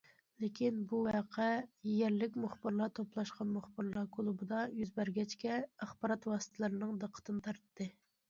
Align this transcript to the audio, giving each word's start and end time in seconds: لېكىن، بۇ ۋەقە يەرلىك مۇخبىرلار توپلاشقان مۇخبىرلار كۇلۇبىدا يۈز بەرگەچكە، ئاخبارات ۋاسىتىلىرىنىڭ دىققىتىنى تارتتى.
لېكىن، 0.43 0.77
بۇ 0.91 0.99
ۋەقە 1.07 1.49
يەرلىك 1.95 2.37
مۇخبىرلار 2.45 2.89
توپلاشقان 2.99 3.51
مۇخبىرلار 3.57 4.09
كۇلۇبىدا 4.17 4.63
يۈز 4.79 4.93
بەرگەچكە، 4.97 5.59
ئاخبارات 5.61 6.27
ۋاسىتىلىرىنىڭ 6.33 6.97
دىققىتىنى 7.05 7.47
تارتتى. 7.51 7.91